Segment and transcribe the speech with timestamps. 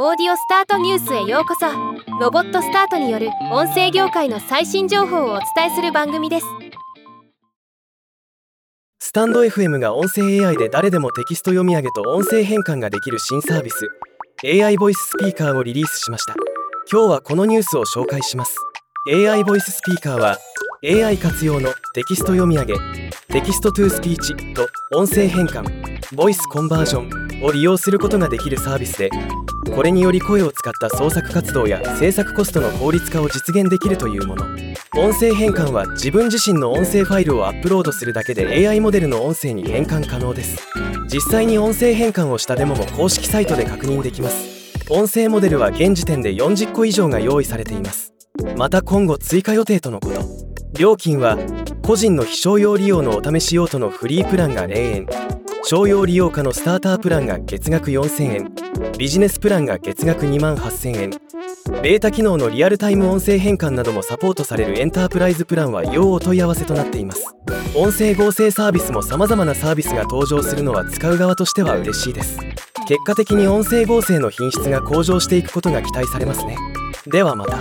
[0.00, 1.66] オーディオスタートニュースへようこそ。
[2.20, 6.46] ロボットスタートによる音声業界の最新情報をお伝えする番組です。
[9.00, 13.88] スタンド FM が音声 AI で誰でもテキスト読み上げと音声変換ができる新サービス
[14.44, 16.36] AI ボイススピーカーをリリースしました。
[16.88, 18.56] 今日はこのニュースを紹介します。
[19.12, 20.38] AI Voice Speaker は
[20.84, 22.74] AI 活用のテキスト読み上げ
[23.32, 25.64] Text to Speech と音声変換
[26.14, 27.27] ボイスコンバージョン。
[27.42, 29.10] を利用することができるサービスで
[29.74, 34.44] これにより声を使った創作活動や制作コストの効率化を実現できるというもの。
[34.96, 40.66] 音声変換は自分自身の音声ファイルをアップロードするだけで AI モデルの音声に変換可能です。
[41.12, 44.88] 実際に音声変換をしたデモも公式サイトで確認できます。
[44.90, 48.14] 音声モデルは現時点で40個以上が用意されています。
[48.56, 50.22] また今後追加予定とのこと。
[50.78, 51.38] 料金は
[51.82, 55.06] 個人の非商用利用のお試し用途のフリープランが0円
[55.64, 58.52] 商用利用家のスタータープランが月額4000円。
[58.96, 61.10] ビジネスプランが月額2万8000円。
[61.82, 67.34] データ機能のリアルタイム音声変換などもサポートされるエンタープライズプランは要お問い合わせとなっています。
[67.76, 72.38] 音声合成サービスも様々なサービスが登場するのは使う側としては嬉しいです。
[72.86, 76.56] 結果的に音声合成の品質が向上していくことが期待されますね。
[77.06, 77.58] ではまた。